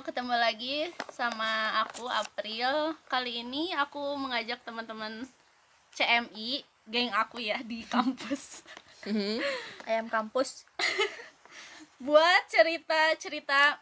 [0.00, 0.76] ketemu lagi
[1.10, 2.94] sama aku April.
[3.06, 5.26] Kali ini aku mengajak teman-teman
[5.92, 8.62] CMI, geng aku ya di kampus.
[9.88, 10.68] ayam kampus
[12.04, 13.78] buat cerita-cerita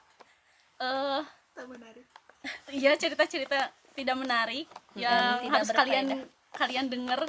[0.78, 1.22] eh
[2.70, 6.54] Iya, cerita-cerita tidak menarik yang tidak harus kalian berfaedah.
[6.54, 7.20] kalian denger.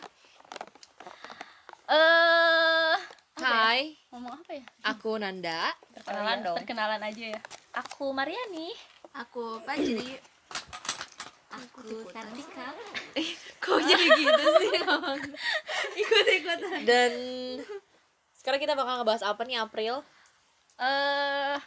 [1.87, 2.95] Eh,
[3.37, 3.45] ya?
[3.45, 4.65] Hai, Ngomong apa ya?
[4.83, 5.71] aku Nanda.
[5.93, 7.41] perkenalan Oh iya, dong Perkenalan aja ya.
[7.73, 8.69] aku Mariani
[9.15, 10.13] Aku Fajri.
[11.49, 12.69] Aku Sartika.
[13.57, 14.77] Kok jadi gitu sih?
[16.01, 16.79] Ikut-ikutan.
[16.85, 17.11] Dan
[18.37, 20.05] sekarang kita bakal ngebahas apa nih April?
[20.77, 21.57] Eh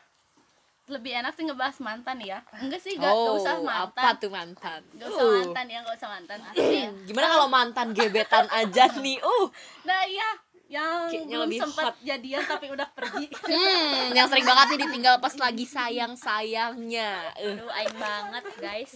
[0.87, 2.39] lebih enak sih ngebahas mantan ya.
[2.53, 3.99] Enggak sih, gak, gak usah mantan.
[3.99, 4.81] Oh, apa tuh mantan?
[4.95, 6.39] Gak usah Uh, mantan ya, gak usah mantan.
[6.45, 6.91] Asli ya.
[7.07, 9.19] Gimana kalau mantan gebetan aja nih?
[9.19, 9.47] Uh,
[9.83, 10.29] Nah iya,
[10.71, 11.97] yang Kayaknya belum lebih sempat hot.
[12.01, 13.27] jadian tapi udah pergi.
[13.51, 17.11] hmm, yang sering banget nih ditinggal pas lagi sayang sayangnya.
[17.37, 17.59] Uh.
[17.59, 18.93] aduh aing banget guys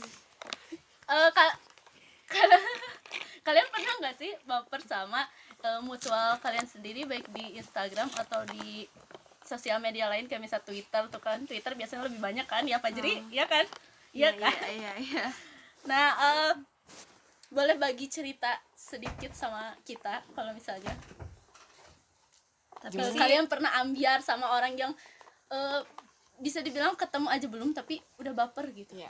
[1.05, 1.59] Eh, ka-
[2.25, 2.63] ka-
[3.47, 5.27] kalian pernah nggak sih baper sama
[5.61, 8.87] eh, mutual kalian sendiri baik di Instagram atau di
[9.43, 12.95] sosial media lain kayak misal Twitter tuh kan Twitter biasanya lebih banyak kan ya Pak
[12.95, 13.67] Jeri ya kan
[14.11, 15.27] iya kan Iya, iya.
[15.85, 16.53] nah eh,
[17.51, 20.97] boleh bagi cerita sedikit sama kita kalau misalnya
[22.85, 24.93] Tapi kalian pernah ambiar sama orang yang
[25.49, 25.81] eh,
[26.37, 29.09] bisa dibilang ketemu aja belum tapi udah baper gitu Iya.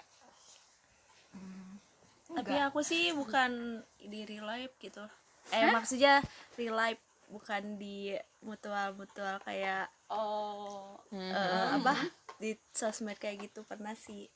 [2.27, 5.03] tapi aku sih bukan di real life gitu.
[5.51, 6.19] Eh maksudnya
[6.55, 11.95] real life bukan di mutual-mutual kayak oh eh, apa
[12.37, 14.27] di sosmed kayak gitu pernah sih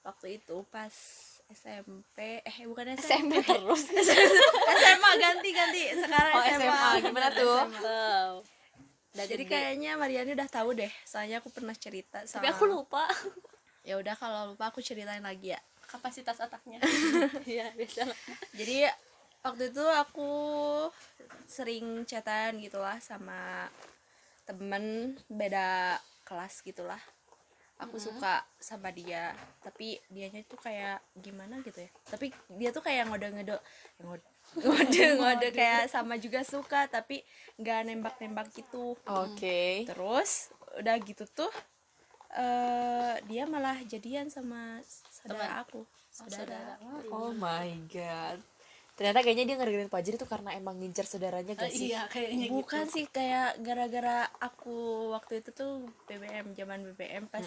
[0.00, 0.90] waktu itu pas
[1.48, 3.82] SMP eh bukan SMP, SMP terus.
[3.90, 6.90] SMA ganti ganti sekarang Oh, SMA.
[7.02, 7.58] Gimana tuh?
[7.68, 8.06] SMA.
[9.12, 9.52] Udah Jadi gede.
[9.52, 12.40] kayaknya Mariani udah tahu deh, soalnya aku pernah cerita sama.
[12.40, 13.04] tapi aku lupa
[13.82, 15.60] Ya udah kalau lupa aku ceritain lagi ya.
[15.84, 16.80] kapasitas otaknya
[17.44, 18.18] ya biasa lah.
[18.52, 18.88] Jadi
[19.42, 20.30] waktu itu aku
[21.44, 23.68] sering chatan gitulah sama
[24.42, 27.00] temen beda kelas gitulah.
[27.76, 31.90] Aku suka sama dia, tapi dianya tuh kayak gimana gitu ya.
[32.06, 33.58] Tapi dia tuh kayak ngode-ngode
[33.98, 34.24] ngode ngode
[35.56, 37.24] kayak sama juga suka tapi
[37.56, 38.94] nggak nembak-nembak gitu.
[39.08, 39.88] Oke.
[39.88, 41.52] terus udah gitu tuh
[42.32, 44.80] eh dia malah jadian sama
[45.12, 46.76] saudara aku saudara,
[47.08, 48.40] Oh my god.
[48.92, 51.90] Ternyata kayaknya dia ngedengerin Pajri tuh karena emang ngincer saudaranya gak sih?
[51.90, 54.76] iya kayaknya gitu bukan sih kayak gara-gara aku
[55.10, 55.72] waktu itu tuh
[56.04, 57.42] BBM zaman BBM pas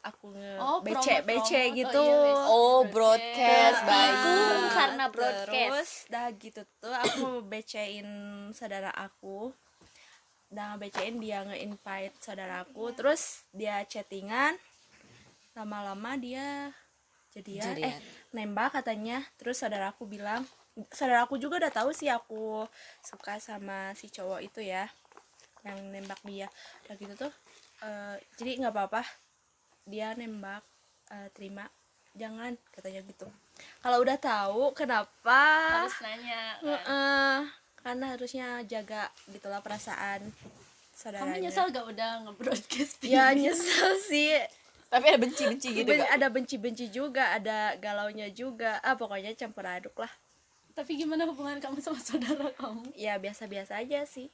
[0.00, 1.76] aku nge Oh, BC promote- BC promote.
[1.76, 2.48] gitu Oh, iya, BC.
[2.48, 3.80] Oh, broadcast.
[3.84, 4.34] Aku
[4.70, 5.52] karena broadcast.
[5.52, 8.08] terus dah gitu tuh aku BC-in
[8.50, 9.52] saudara aku
[10.48, 14.56] dah BC-in dia nge-invite saudara aku terus dia chattingan
[15.52, 16.72] lama-lama dia
[17.30, 17.94] jadian, eh
[18.30, 20.48] nembak katanya terus saudara aku bilang
[20.94, 22.66] saudara aku juga udah tahu sih aku
[23.02, 24.86] suka sama si cowok itu ya
[25.66, 26.46] yang nembak dia.
[26.86, 27.32] Udah gitu tuh
[27.82, 29.02] eh, jadi nggak apa-apa
[29.86, 30.62] dia nembak
[31.10, 31.66] eh, terima.
[32.18, 33.26] Jangan katanya gitu.
[33.82, 35.42] Kalau udah tahu kenapa?
[35.82, 36.66] Harus nanya kan.
[36.66, 37.36] Heeh,
[37.82, 40.30] karena harusnya jaga gitulah perasaan
[40.98, 44.34] kamu saudaranya nyesel gak udah nge-broadcast ya nyesel sih.
[44.90, 46.10] Tapi ada benci-benci gitu Ben- gak?
[46.10, 48.82] ada benci-benci juga ada galaunya juga.
[48.82, 50.10] Ah pokoknya campur aduk lah
[50.78, 52.94] tapi gimana hubungan kamu sama saudara kamu?
[52.94, 54.30] Ya biasa-biasa aja sih.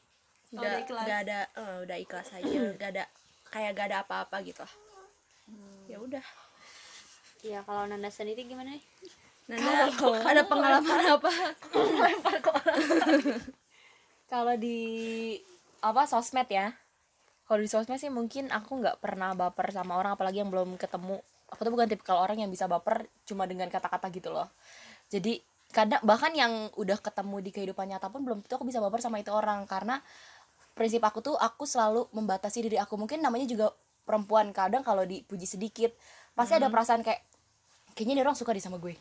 [0.52, 1.04] Oh, nggak udah ikhlas.
[1.08, 2.58] nggak ada eh, udah ikhlas aja.
[2.76, 3.04] Nggak ada
[3.48, 4.66] kayak gak ada apa-apa gitu.
[5.88, 6.26] Ya udah.
[7.40, 8.84] Ya kalau Nanda sendiri gimana nih?
[9.48, 9.88] Nanda
[10.26, 11.30] ada pengalaman apa?
[14.32, 14.80] Kalau di
[15.84, 16.72] apa sosmed ya?
[17.44, 21.20] Kalau di sosmed sih mungkin aku nggak pernah baper sama orang apalagi yang belum ketemu.
[21.52, 24.50] Aku tuh bukan tipikal orang yang bisa baper cuma dengan kata-kata gitu loh.
[25.12, 25.38] Jadi
[25.74, 29.18] kadang bahkan yang udah ketemu di kehidupan nyata pun belum tentu aku bisa baper sama
[29.18, 29.66] itu orang.
[29.66, 29.98] Karena
[30.78, 32.94] prinsip aku tuh aku selalu membatasi diri aku.
[32.94, 33.74] Mungkin namanya juga
[34.06, 35.90] perempuan kadang kalau dipuji sedikit
[36.38, 37.26] pasti ada perasaan kayak
[37.98, 38.94] kayaknya dia orang suka di sama gue.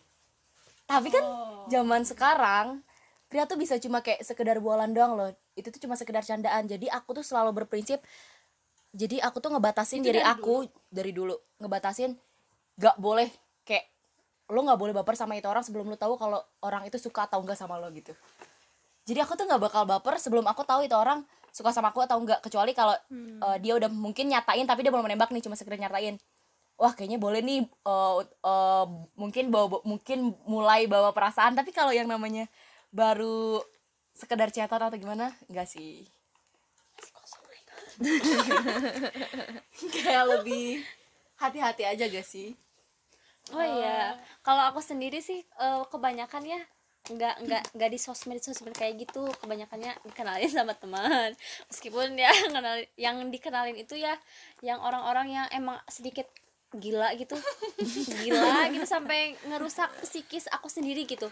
[0.89, 1.23] Tapi kan
[1.69, 2.81] zaman sekarang
[3.29, 5.29] pria tuh bisa cuma kayak sekedar bualan doang loh.
[5.53, 6.65] Itu tuh cuma sekedar candaan.
[6.65, 8.01] Jadi aku tuh selalu berprinsip
[8.93, 11.33] jadi aku tuh ngebatasin diri aku dari dulu.
[11.57, 12.13] Ngebatasin
[12.77, 13.29] gak boleh
[14.51, 17.39] lo nggak boleh baper sama itu orang sebelum lo tahu kalau orang itu suka atau
[17.39, 18.11] enggak sama lo gitu.
[19.07, 21.23] Jadi aku tuh nggak bakal baper sebelum aku tahu itu orang
[21.53, 25.07] suka sama aku atau enggak kecuali kalau eh, dia udah mungkin nyatain tapi dia belum
[25.07, 26.19] menembak nih cuma sekedar nyatain.
[26.75, 28.85] Wah kayaknya boleh nih eh, eh,
[29.15, 31.55] mungkin bawa mungkin mulai bawa perasaan.
[31.55, 32.51] Tapi kalau yang namanya
[32.91, 33.63] baru
[34.13, 36.03] sekedar chatan atau gimana enggak sih.
[39.93, 40.81] Kayak lebih
[41.37, 42.57] hati-hati aja gak sih
[43.51, 44.15] oh iya.
[44.39, 46.61] Kalau aku sendiri sih eh, kebanyakan ya
[47.03, 49.27] nggak nggak nggak di sosmed sosmed kayak gitu.
[49.43, 51.35] Kebanyakannya dikenalin sama teman.
[51.67, 54.15] Meskipun ya kenalin yang dikenalin itu ya
[54.63, 56.29] yang orang-orang yang emang sedikit
[56.73, 57.37] gila gitu.
[58.25, 61.29] Gila gitu sampai ngerusak psikis aku sendiri gitu.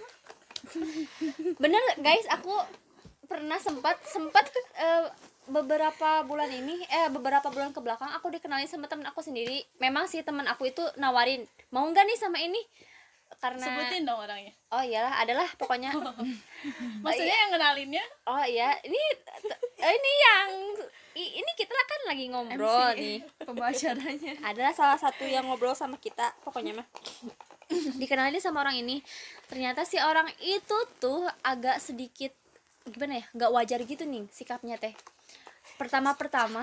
[1.57, 2.27] Bener guys.
[2.29, 2.53] Aku
[3.25, 4.45] pernah sempat sempat
[4.77, 5.07] eh,
[5.49, 9.65] beberapa bulan ini eh beberapa bulan ke belakang aku dikenalin sama temen aku sendiri.
[9.81, 12.61] Memang sih temen aku itu nawarin mau nggak nih sama ini?
[13.41, 14.53] Karena sebutin dong orangnya.
[14.69, 15.89] Oh iyalah adalah pokoknya.
[17.05, 18.77] Maksudnya yang kenalinnya oh iya.
[18.85, 18.99] Ini
[19.81, 20.49] eh, ini yang
[21.17, 23.25] ini kita kan lagi ngobrol nih.
[23.47, 26.87] Pembacarannya adalah salah satu yang ngobrol sama kita pokoknya mah.
[27.97, 29.01] Dikenalin sama orang ini.
[29.49, 32.29] Ternyata si orang itu tuh agak sedikit
[32.81, 34.93] gimana ya nggak wajar gitu nih sikapnya teh
[35.81, 36.61] pertama pertama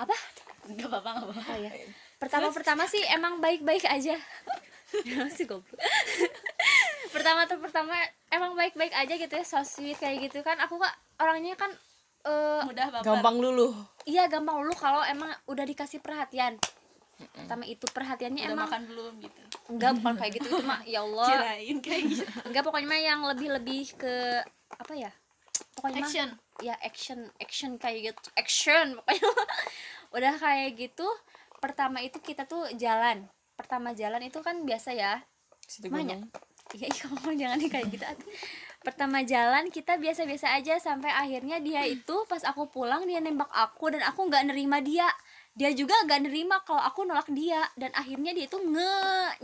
[0.00, 0.16] apa?
[0.64, 1.52] Nggak apa-apa nggak apa-apa.
[1.52, 1.72] Oh ya
[2.16, 4.16] pertama pertama sih emang baik baik aja.
[5.20, 5.76] Masih goblok.
[7.12, 7.92] Pertama tuh pertama
[8.32, 10.56] emang baik baik aja gitu ya so sweet kayak gitu kan.
[10.64, 11.68] Aku kak orangnya kan
[12.24, 13.04] eh mudah baper.
[13.04, 13.76] Gampang luluh.
[14.08, 16.56] Iya gampang lu kalau emang udah dikasih perhatian.
[17.20, 19.40] Pertama itu perhatiannya udah emang makan belum gitu?
[19.68, 20.48] Enggak bukan kayak gitu.
[20.48, 21.28] Itu mah ya Allah.
[21.36, 22.24] Kirain kayak gitu.
[22.48, 24.40] Enggak pokoknya mah yang lebih lebih ke
[24.80, 25.12] apa ya
[25.80, 26.28] pokoknya mah action.
[26.60, 28.28] ya action action kayak gitu.
[28.36, 29.28] Action pokoknya
[30.16, 31.08] udah kayak gitu
[31.56, 33.24] pertama itu kita tuh jalan.
[33.56, 35.24] Pertama jalan itu kan biasa ya.
[35.80, 36.20] Banyak.
[36.76, 38.04] iya iya, kamu jangan nih kayak gitu
[38.80, 43.92] pertama jalan kita biasa-biasa aja sampai akhirnya dia itu pas aku pulang dia nembak aku
[43.92, 45.08] dan aku nggak nerima dia.
[45.50, 47.60] Dia juga gak nerima kalau aku nolak dia.
[47.74, 48.94] Dan akhirnya dia itu nge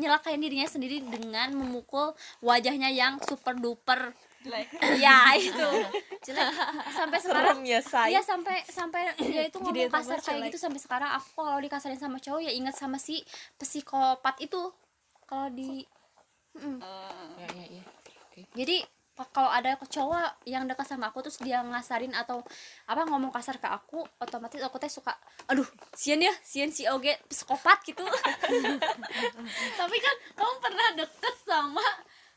[0.00, 4.14] nyelakain dirinya sendiri dengan memukul wajahnya yang super duper
[4.46, 5.68] like ya itu.
[6.22, 6.46] Jelek.
[6.90, 10.46] Sampai sekarang serem ya say Iya sampai sampai dia itu ngomong Jadi kasar kayak jelek.
[10.50, 11.10] gitu sampai sekarang.
[11.14, 13.22] Aku kalau dikasarin sama cowok ya ingat sama si
[13.56, 14.62] psikopat itu.
[15.26, 15.82] Kalau di
[16.56, 16.80] Mm-mm.
[16.80, 17.82] eh, ya ya ya.
[18.26, 18.48] Oke.
[18.54, 18.80] jadi
[19.32, 22.44] kalau ada cowok yang dekat sama aku terus dia ngasarin atau
[22.84, 25.16] apa ngomong kasar ke aku otomatis aku teh suka
[25.48, 25.64] aduh
[25.96, 28.04] sian ya sian si oge psikopat gitu.
[29.80, 31.86] Tapi kan kamu pernah deket sama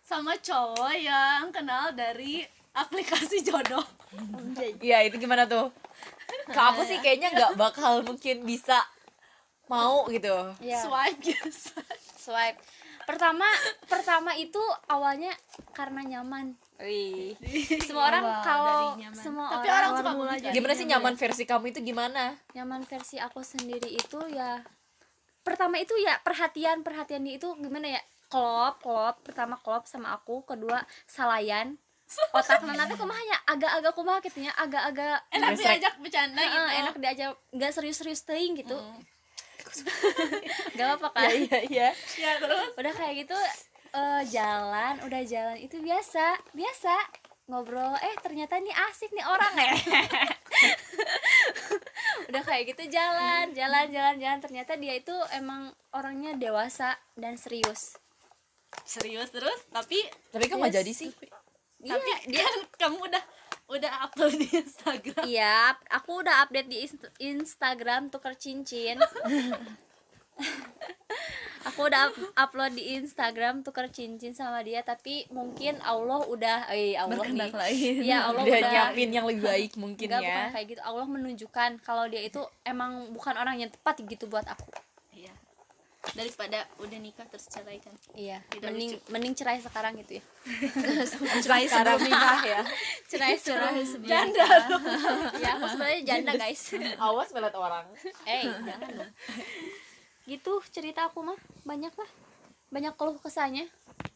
[0.10, 2.42] sama cowok yang kenal dari
[2.74, 3.86] aplikasi jodoh.
[4.82, 5.70] Iya itu gimana tuh?
[6.50, 8.82] Ke aku sih kayaknya nggak bakal mungkin bisa
[9.70, 10.34] mau gitu.
[10.66, 11.46] ya swipe gitu
[12.18, 12.58] swipe.
[13.06, 13.46] Pertama
[13.86, 14.58] pertama itu
[14.90, 15.30] awalnya
[15.78, 16.58] karena nyaman.
[16.82, 17.38] Wih.
[17.86, 18.84] semua orang Awal kalau
[19.14, 22.34] semua tapi orang, orang suka mulai jadi Gimana sih nyaman versi kamu itu gimana?
[22.58, 24.64] nyaman versi aku sendiri itu ya
[25.44, 30.46] pertama itu ya perhatian perhatian dia itu gimana ya klop klop pertama klop sama aku
[30.46, 31.76] kedua salayan.
[32.34, 35.78] Otak nanti kumahnya agak-agak kumaha gitu ya agak-agak enak Gesrek.
[35.78, 36.70] diajak bercanda gitu.
[36.82, 38.78] Enak diajak nggak serius-serius teuing gitu.
[40.80, 41.30] Gak apa kan?
[41.30, 41.90] Iya iya.
[42.18, 42.74] ya terus?
[42.74, 43.38] Udah kayak gitu
[43.94, 45.58] eh, jalan udah jalan.
[45.62, 46.96] Itu biasa biasa.
[47.50, 49.74] Ngobrol eh ternyata ini asik nih orang ya
[52.30, 54.40] udah kayak gitu jalan jalan jalan jalan.
[54.42, 57.98] Ternyata dia itu emang orangnya dewasa dan serius
[58.84, 59.98] serius terus tapi
[60.30, 61.12] Tapi kok nggak jadi sih?
[61.80, 63.24] tapi kan kamu udah
[63.70, 69.00] udah upload di Instagram iya aku udah update di Inst- Instagram tuker cincin
[71.62, 76.96] aku udah up- upload di Instagram tuker cincin sama dia tapi mungkin Allah udah eh
[76.96, 77.96] Allah nih lain.
[78.02, 80.52] ya Allah Udah udah nyiapin yang lebih baik mungkin Enggak, bukan ya.
[80.52, 80.82] kayak gitu.
[80.82, 84.72] Allah menunjukkan kalau dia itu emang bukan orang yang tepat gitu buat aku.
[86.10, 88.40] Daripada udah nikah terus cerai kan Iya.
[88.48, 90.24] Tidak mending mending cerai sekarang gitu ya.
[91.44, 92.62] Cerai sekarang nikah ya.
[93.12, 94.48] Cerai sebelum janda
[95.44, 96.72] ya, aku sebenarnya janda, guys.
[96.96, 97.86] Awas melihat orang.
[98.24, 99.12] Eh, jangan dong.
[100.24, 102.10] Gitu cerita aku mah banyak lah.
[102.70, 103.68] Banyak keluh kesahnya.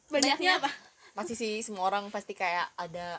[0.07, 0.69] banyaknya apa
[1.13, 3.17] Masih sih semua orang pasti kayak ada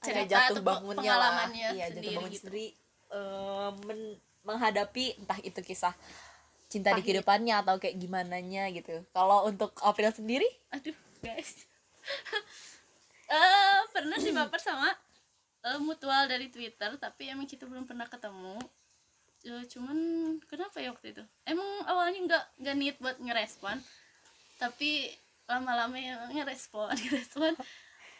[0.00, 1.04] kayak Cerita jatuh atau bangunnya lah.
[1.44, 2.40] pengalamannya Iya, jatuh bangun gitu.
[2.40, 2.66] sendiri
[3.10, 5.92] eh, men- menghadapi entah itu kisah
[6.70, 7.04] cinta di Pahit.
[7.10, 9.02] kehidupannya atau kayak gimana nya gitu.
[9.10, 10.46] Kalau untuk April sendiri?
[10.72, 11.66] Aduh guys.
[13.30, 14.90] Eh pernah sih baper sama
[15.62, 18.58] eh, mutual dari Twitter tapi emang kita belum pernah ketemu.
[19.46, 19.98] Eh, cuman
[20.50, 21.22] kenapa ya waktu itu?
[21.46, 23.78] Emang awalnya nggak nggak niat buat ngerespon
[24.58, 25.14] tapi
[25.46, 27.54] lama-lama ya ngerespon ngerespon.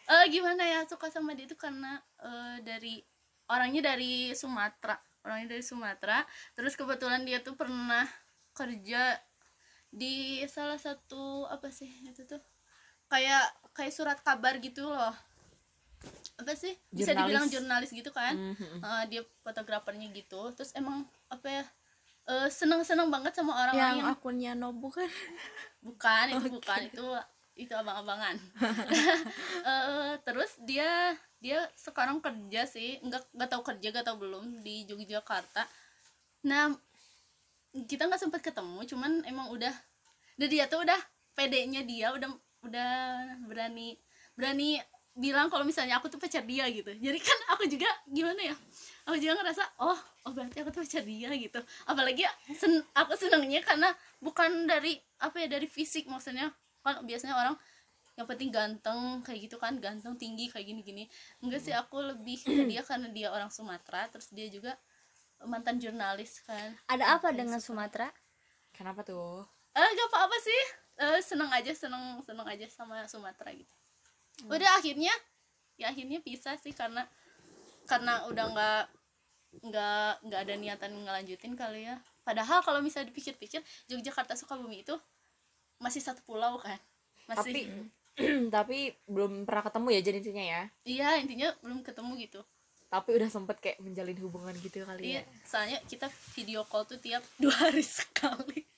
[0.07, 3.03] Eh gimana ya suka sama dia itu karena eh, dari
[3.51, 6.25] orangnya dari Sumatera orangnya dari Sumatera.
[6.57, 8.05] Terus kebetulan dia tuh pernah
[8.53, 9.17] kerja
[9.91, 12.41] di salah satu apa sih itu tuh?
[13.11, 13.43] Kayak
[13.75, 15.15] kayak surat kabar gitu loh.
[16.41, 16.73] Apa sih?
[16.89, 17.21] Bisa Jurnalis.
[17.27, 18.33] dibilang jurnalis gitu kan?
[18.33, 18.81] Mhm.
[18.81, 20.55] Eh, dia fotografernya gitu.
[20.57, 21.65] Terus emang apa ya
[22.31, 25.11] eh, seneng-seneng banget sama orang-orang yang yang akunnya Nobu kan?
[25.85, 26.81] Bukan itu bukan.
[26.89, 27.07] Itu
[27.55, 28.37] itu abang-abangan.
[29.71, 32.99] Eh, terus dia dia sekarang kerja sih.
[33.05, 35.69] Nggak nggak tahu kerja nggak tahu belum di Yogyakarta.
[36.49, 36.73] Nah
[37.87, 39.71] kita nggak sempat ketemu cuman emang udah
[40.41, 40.99] dan dia tuh udah
[41.37, 42.33] pedenya dia udah
[42.67, 42.91] udah
[43.47, 43.95] berani
[44.35, 44.81] berani
[45.15, 46.91] bilang kalau misalnya aku tuh pacar dia gitu.
[46.97, 48.57] Jadi kan aku juga gimana ya?
[49.05, 51.61] Aku juga ngerasa oh oh berarti aku tuh pacar dia gitu.
[51.85, 52.25] Apalagi
[52.57, 53.93] sen aku senangnya karena
[54.23, 56.49] bukan dari apa ya dari fisik maksudnya
[56.81, 57.57] kan biasanya orang
[58.19, 61.05] yang penting ganteng kayak gitu kan ganteng tinggi kayak gini gini
[61.41, 64.77] enggak sih aku lebih ke dia karena dia orang Sumatera terus dia juga
[65.47, 66.77] mantan jurnalis kan.
[66.91, 68.13] Ada apa dengan Sumatera?
[68.77, 69.45] Kenapa tuh?
[69.73, 70.63] Eh gak apa-apa sih.
[71.01, 73.73] Eh seneng aja seneng seneng aja sama Sumatera gitu.
[74.49, 75.13] Udah akhirnya
[75.81, 77.09] ya akhirnya pisah sih karena
[77.89, 78.83] karena udah nggak
[79.65, 81.97] nggak nggak ada niatan ngelanjutin kali ya.
[82.21, 84.95] Padahal kalau misalnya dipikir-pikir Yogyakarta Sukabumi itu
[85.81, 86.79] masih satu pulau kan?
[87.27, 87.43] Masih.
[87.43, 87.61] Tapi
[88.55, 90.63] tapi belum pernah ketemu ya jadi intinya ya?
[90.85, 92.41] Iya intinya belum ketemu gitu.
[92.91, 95.25] Tapi udah sempet kayak menjalin hubungan gitu kali iya ya?
[95.47, 98.69] soalnya kita video call tuh tiap dua hari sekali.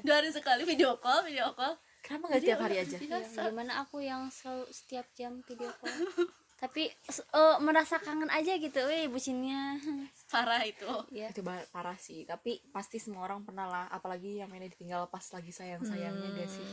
[0.00, 1.76] Dua hari sekali video call video call.
[2.04, 2.96] Kenapa nggak tiap hari udah aja?
[3.00, 5.92] Ya, gimana aku yang selalu setiap jam video call
[6.58, 9.78] tapi eh, merasa kangen aja gitu weh bucinnya.
[10.32, 10.88] Parah itu.
[11.12, 12.24] Ya itu parah sih.
[12.24, 16.50] Tapi pasti semua orang pernah lah apalagi yang mainnya ditinggal pas lagi sayang sayangnya gak
[16.50, 16.66] sih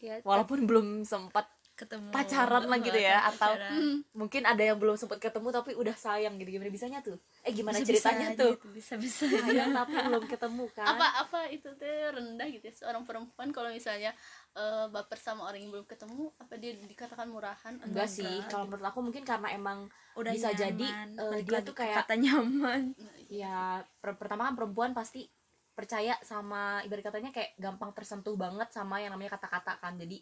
[0.00, 1.44] ya walaupun belum sempat
[1.80, 2.12] ketemu.
[2.12, 4.04] Pacaran lah gitu ya atau pacaran.
[4.12, 7.16] mungkin ada yang belum sempat ketemu tapi udah sayang gitu gimana bisanya tuh?
[7.40, 8.52] Eh gimana Bisa-bisa ceritanya aja tuh?
[8.60, 9.24] itu, bisa-bisa.
[9.24, 10.86] Sayang tapi belum ketemu kan?
[10.92, 14.12] Apa apa itu teh rendah gitu ya seorang perempuan kalau misalnya
[14.52, 17.74] eh, baper sama orang yang belum ketemu apa dia dikatakan murahan?
[17.80, 19.88] Atau enggak sih kalau menurut aku mungkin karena emang
[20.20, 20.60] udah bisa nyaman.
[20.60, 22.82] jadi eh, Balik dia tuh kayak kata nyaman.
[23.30, 25.30] Ya per- pertama kan perempuan pasti
[25.70, 30.18] percaya sama ibarat katanya kayak gampang tersentuh banget sama yang namanya kata-kata kan jadi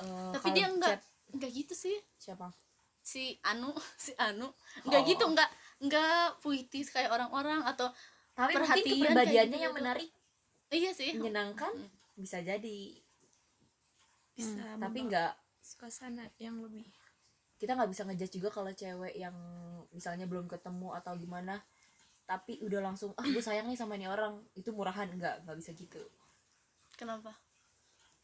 [0.00, 1.96] eh, tapi dia enggak chat- enggak gitu sih.
[2.16, 2.50] Siapa?
[3.00, 3.70] Si Anu
[4.00, 4.48] si Anu.
[4.82, 5.06] Enggak Oh.
[5.06, 7.90] gitu enggak enggak puitis kayak orang-orang atau
[8.34, 9.80] tapi mungkin Perhatian kepribadiannya gitu yang gitu.
[9.82, 10.10] menarik.
[10.68, 11.10] Iya sih.
[11.14, 11.70] Menyenangkan
[12.14, 12.80] bisa jadi.
[14.34, 16.84] Bisa tapi membawa enggak suasana yang lebih
[17.54, 19.32] kita nggak bisa ngejudge juga kalau cewek yang
[19.88, 21.62] misalnya belum ketemu atau gimana
[22.26, 24.42] tapi udah langsung ah gue sayang nih sama ini orang.
[24.52, 26.02] Itu murahan nggak nggak bisa gitu.
[26.96, 27.32] Kenapa?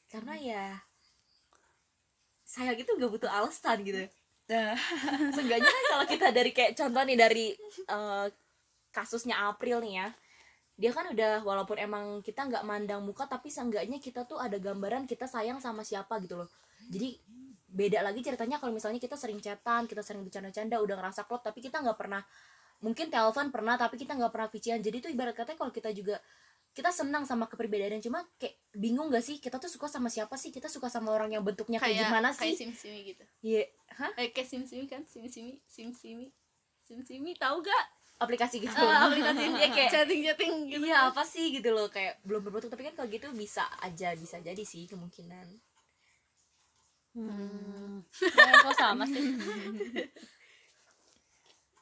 [0.09, 0.65] Karena ya
[2.50, 4.02] sayang itu nggak butuh alasan gitu.
[4.50, 4.75] Dah.
[5.38, 7.47] seenggaknya kan kalau kita dari kayak contoh nih dari
[7.87, 8.26] eh,
[8.90, 10.09] kasusnya April nih ya
[10.80, 15.04] dia kan udah walaupun emang kita nggak mandang muka tapi seenggaknya kita tuh ada gambaran
[15.07, 16.49] kita sayang sama siapa gitu loh.
[16.90, 17.21] Jadi
[17.71, 21.62] beda lagi ceritanya kalau misalnya kita sering chatan kita sering bercanda-canda udah ngerasa klop tapi
[21.62, 22.19] kita nggak pernah
[22.83, 26.19] mungkin telepon pernah tapi kita nggak pernah vician jadi tuh ibarat katanya kalau kita juga
[26.71, 29.43] kita senang sama kepribadian cuma kayak bingung gak sih?
[29.43, 30.55] Kita tuh suka sama siapa sih?
[30.55, 32.55] Kita suka sama orang yang bentuknya kayak, kayak gimana kayak sih?
[32.55, 33.25] Sim simi gitu.
[33.43, 33.62] Iya,
[33.99, 34.11] hah?
[34.15, 35.03] Eh kayak sim simi kan?
[35.05, 36.31] Sim simi sim simi
[36.87, 37.85] sim simi tahu gak
[38.23, 38.75] aplikasi gitu.
[38.79, 40.87] Ah, aplikasi Iya, kayak chatting chatting gitu.
[40.87, 42.71] Iya apa sih gitu loh kayak belum berbentuk.
[42.71, 45.47] Tapi kan kalau gitu bisa aja bisa jadi sih kemungkinan.
[47.19, 48.07] Hmm.
[48.15, 49.25] Kalian kok sama sih?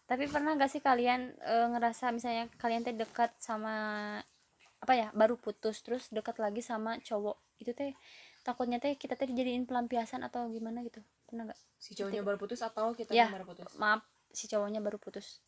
[0.09, 3.76] Tapi pernah gak sih kalian eh, ngerasa misalnya kalian teh dekat sama
[4.78, 7.92] apa ya baru putus terus dekat lagi sama cowok itu teh
[8.47, 11.58] takutnya teh kita teh dijadiin pelampiasan atau gimana gitu pernah gak?
[11.82, 13.26] si cowoknya baru putus atau kita Ya.
[13.26, 15.40] yang baru putus Maaf si cowoknya baru putus.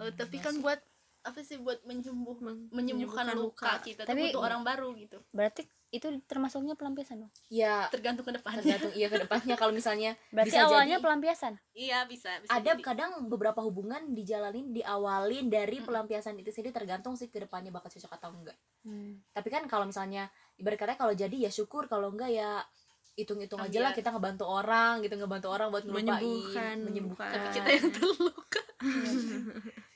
[0.00, 0.80] Oh, tapi kan buat
[1.22, 3.72] apa sih buat menyembuh Men- menyembuhkan menyembuhkan luka, luka.
[3.80, 7.32] kita Tapi- tuh butuh orang baru gitu Berarti itu termasuknya pelampiasan dong.
[7.48, 11.52] ya tergantung ke depannya tergantung iya ke depannya kalau misalnya Berarti bisa awalnya jadi pelampiasan.
[11.72, 12.80] iya bisa, bisa ada jadi.
[12.82, 18.12] kadang beberapa hubungan dijalanin diawalin dari pelampiasan itu sendiri tergantung sih ke depannya bakal cocok
[18.12, 19.22] atau enggak Hmm.
[19.30, 20.26] tapi kan kalau misalnya
[20.56, 22.64] ibarat katanya kalau jadi ya syukur kalau enggak ya
[23.12, 27.68] hitung-hitung aja lah kita ngebantu orang gitu ngebantu orang buat ngelupain menyembuhkan menyembuhkan tapi kita
[27.70, 28.62] yang terluka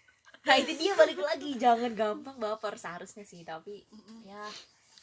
[0.47, 1.51] nah itu dia balik lagi.
[1.59, 2.79] Jangan gampang baper.
[2.79, 3.83] Seharusnya sih tapi
[4.23, 4.47] ya.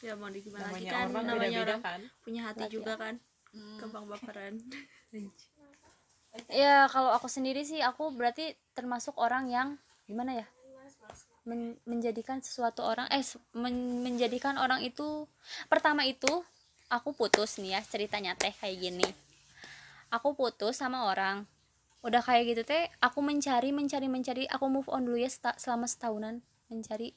[0.02, 1.06] Ya mau di gimana lagi namanya kan?
[1.08, 2.00] orang namanya beda-beda orang kan?
[2.20, 3.14] punya hati Laki juga kan?
[3.54, 3.78] Hmm.
[3.78, 4.54] gampang baperan.
[6.50, 9.68] Ya kalau aku sendiri sih aku berarti termasuk orang yang
[10.10, 10.46] gimana ya?
[11.46, 13.22] Men- menjadikan sesuatu orang eh
[13.54, 15.28] men- menjadikan orang itu
[15.70, 16.42] pertama itu
[16.90, 19.08] aku putus nih ya ceritanya teh kayak gini.
[20.10, 21.46] Aku putus sama orang
[22.04, 24.44] udah kayak gitu teh aku mencari mencari mencari.
[24.52, 27.16] Aku move on dulu ya seta- selama setahunan mencari.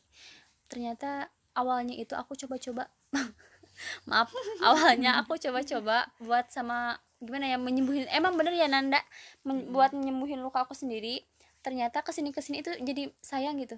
[0.71, 2.87] Ternyata awalnya itu aku coba-coba.
[4.09, 4.31] Maaf
[4.63, 8.07] awalnya aku coba-coba buat sama gimana ya menyembuhin.
[8.09, 9.03] Emang bener ya Nanda?
[9.43, 11.27] Men- buat menyembuhin luka aku sendiri.
[11.61, 13.75] Ternyata ke sini ke sini itu jadi sayang gitu.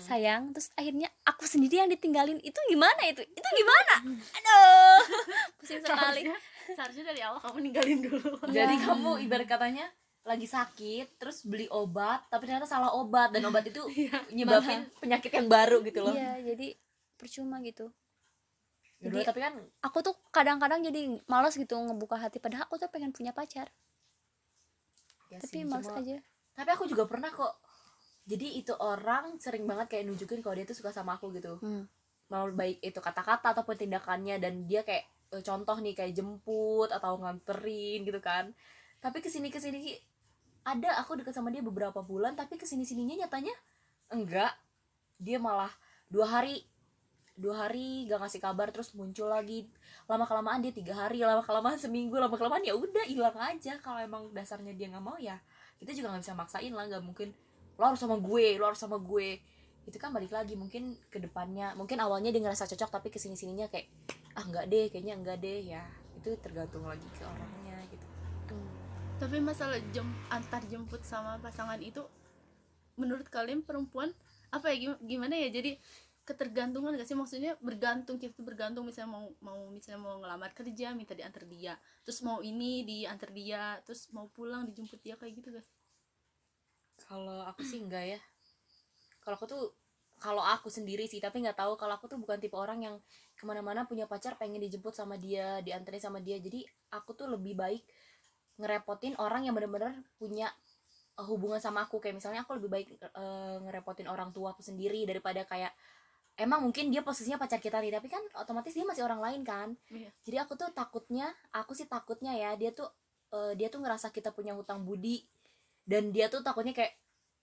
[0.00, 2.40] Sayang terus akhirnya aku sendiri yang ditinggalin.
[2.40, 3.20] Itu gimana itu?
[3.20, 3.94] Itu gimana?
[4.16, 5.02] Aduh
[5.60, 6.24] pusing sekali.
[6.24, 6.36] Seharusnya
[6.72, 8.32] seharusnya dari awal kamu ninggalin dulu.
[8.48, 9.86] Jadi kamu ibarat katanya
[10.28, 13.80] lagi sakit terus beli obat tapi ternyata salah obat dan obat itu
[14.36, 16.12] nyebabin penyakit yang baru gitu loh.
[16.12, 16.76] Iya jadi
[17.16, 17.88] percuma gitu.
[18.98, 22.86] Yaudah, jadi- tapi kan aku tuh kadang-kadang jadi malas gitu ngebuka hati padahal aku tuh
[22.86, 23.72] pengen punya pacar.
[25.28, 26.18] Ya tapi sih, malas cuma- aja.
[26.52, 27.56] tapi aku juga pernah kok.
[28.24, 31.56] Jadi itu orang sering banget kayak nunjukin kalau dia tuh suka sama aku gitu.
[31.58, 31.88] Hmm.
[32.28, 35.00] mau baik itu kata-kata ataupun tindakannya dan dia kayak
[35.32, 38.52] eh, contoh nih kayak jemput atau nganterin gitu kan.
[39.00, 39.96] Tapi ke sini ke sini
[40.68, 43.54] ada aku deket sama dia beberapa bulan tapi ke sini sininya nyatanya
[44.12, 44.52] enggak.
[45.16, 45.72] Dia malah
[46.12, 46.62] dua hari
[47.38, 49.64] dua hari gak ngasih kabar terus muncul lagi.
[50.04, 53.80] Lama kelamaan dia tiga hari lama kelamaan seminggu lama kelamaan ya udah hilang aja.
[53.80, 55.40] Kalau emang dasarnya dia nggak mau ya
[55.78, 57.32] kita juga nggak bisa maksain lah nggak mungkin.
[57.78, 59.40] Lo harus sama gue lo harus sama gue.
[59.88, 61.72] Itu kan balik lagi mungkin ke depannya.
[61.78, 63.88] Mungkin awalnya dia ngerasa cocok tapi ke sini sininya kayak
[64.36, 65.84] ah nggak deh kayaknya enggak deh ya.
[66.18, 67.67] Itu tergantung lagi ke orangnya
[69.18, 72.06] tapi masalah jem antar jemput sama pasangan itu
[72.94, 74.14] menurut kalian perempuan
[74.54, 75.50] apa ya gim- gimana ya?
[75.50, 75.74] Jadi
[76.22, 77.18] ketergantungan gak sih?
[77.18, 81.74] Maksudnya bergantung kita tuh bergantung misalnya mau mau misalnya mau ngelamar kerja minta diantar dia.
[82.06, 85.68] Terus mau ini diantar dia terus mau pulang dijemput dia kayak gitu guys
[87.08, 88.20] kalau aku sih enggak ya.
[89.22, 89.62] Kalau aku tuh
[90.18, 91.78] kalau aku sendiri sih tapi nggak tahu.
[91.80, 92.96] Kalau aku tuh bukan tipe orang yang
[93.38, 96.36] ke mana-mana punya pacar pengen dijemput sama dia dianterin sama dia.
[96.42, 97.82] Jadi aku tuh lebih baik
[98.58, 100.50] ngerepotin orang yang benar-benar punya
[101.16, 102.02] uh, hubungan sama aku.
[102.02, 105.72] Kayak misalnya aku lebih baik uh, ngerepotin orang tua aku sendiri daripada kayak
[106.38, 109.74] emang mungkin dia posisinya pacar kita nih tapi kan otomatis dia masih orang lain kan.
[109.90, 110.10] Iya.
[110.22, 112.86] jadi aku tuh takutnya aku sih takutnya ya dia tuh
[113.34, 115.22] uh, dia tuh ngerasa kita punya hutang budi.
[115.88, 116.94] Dan dia tuh takutnya kayak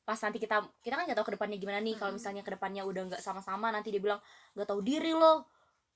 [0.05, 1.95] pas nanti kita kita kan nggak tahu ke depannya gimana nih.
[1.97, 4.21] Kalau misalnya ke depannya udah nggak sama-sama nanti dia bilang
[4.53, 5.49] nggak tahu diri loh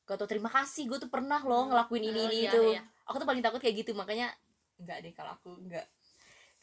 [0.09, 2.61] nggak tahu terima kasih gue tuh pernah loh ngelakuin ini Oh, ini iya, itu.
[2.73, 2.81] iya.
[3.05, 4.33] aku tuh paling takut kayak gitu makanya
[4.79, 5.85] nggak deh kalau aku nggak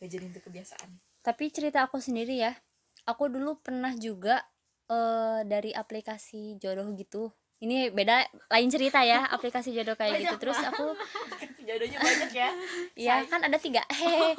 [0.00, 0.90] nggak jadi itu kebiasaan.
[1.20, 2.52] Tapi cerita aku sendiri ya
[3.06, 4.42] aku dulu pernah juga
[4.86, 7.30] eh dari aplikasi jodoh gitu.
[7.56, 10.36] Ini beda lain cerita ya aplikasi jodoh kayak gitu.
[10.36, 10.92] Terus aku
[11.64, 12.50] jodohnya banyak ya.
[13.06, 14.34] Ya kan ada tiga hehe.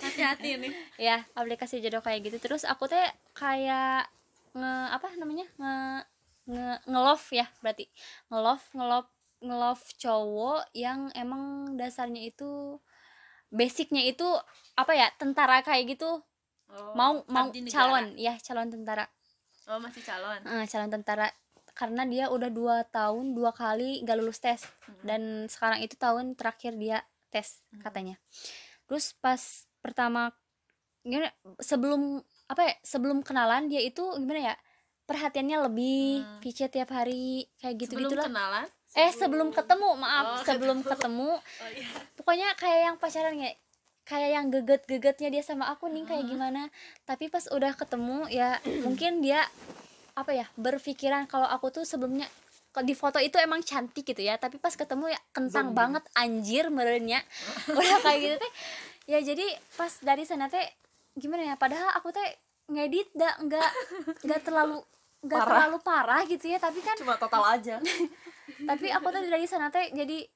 [0.00, 2.38] Hati-hati nih ya aplikasi jodoh kayak gitu.
[2.42, 4.08] Terus aku teh kayak
[4.50, 5.76] nge apa namanya nge
[6.50, 7.86] nge ngelove ya berarti.
[8.28, 12.76] Ngelove ngelove ngelove cowok yang emang dasarnya itu
[13.50, 14.24] basicnya itu
[14.78, 16.22] apa ya tentara kayak gitu.
[16.70, 19.10] Oh, mau mau calon ya calon tentara.
[19.66, 20.40] Oh masih calon?
[20.46, 21.26] Eh, calon tentara.
[21.74, 24.62] Karena dia udah dua tahun dua kali gak lulus tes.
[25.02, 28.20] Dan sekarang itu tahun terakhir dia tes katanya.
[28.86, 30.30] Terus pas pertama
[31.00, 32.20] gimana sebelum
[32.52, 34.54] apa ya sebelum kenalan dia itu gimana ya
[35.08, 36.68] perhatiannya lebih Hmm.
[36.70, 41.38] Tiap hari kayak gitu sebelum gitulah kenalan eh sebelum ketemu maaf Oh, sebelum ketemu.
[41.38, 41.86] Oh iya.
[42.18, 43.56] Pokoknya kayak yang pacaran kayak
[44.02, 46.66] kayak yang geget-gegetnya dia sama aku nih kayak gimana.
[47.06, 49.46] Tapi pas udah ketemu ya mungkin dia
[50.18, 52.26] apa ya berpikiran kalau aku tuh sebelumnya
[52.82, 54.34] di foto itu emang cantik gitu ya.
[54.42, 57.22] Tapi pas ketemu ya kentang banget anjir merenya
[57.78, 58.52] udah kayak gitu teh.
[59.06, 59.46] Ya jadi
[59.78, 60.66] pas dari sana teh
[61.14, 62.26] gimana ya padahal aku teh
[62.70, 63.70] ngedit dah nggak
[64.26, 64.78] nggak terlalu
[65.20, 67.76] nggak terlalu parah gitu ya tapi kan cuma total aja.
[68.50, 70.26] Tapi aku tuh dari sana teh jadi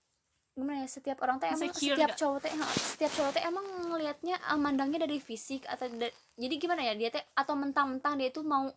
[0.55, 2.21] gimana ya setiap orang teh emang Insecure setiap nggak?
[2.21, 2.53] cowok teh
[2.95, 7.11] setiap cowok teh emang ngelihatnya ah, mandangnya dari fisik atau da- jadi gimana ya dia
[7.11, 8.71] teh atau mentang-mentang dia itu mau